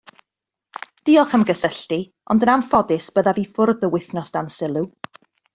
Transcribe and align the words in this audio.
Diolch 1.09 1.35
am 1.39 1.43
gysylltu, 1.49 1.99
ond 2.35 2.47
yn 2.47 2.53
anffodus 2.55 3.13
byddaf 3.19 3.43
i 3.45 3.47
ffwrdd 3.53 3.89
yr 3.89 3.95
wythnos 3.97 4.37
dan 4.39 4.53
sylw. 4.59 4.87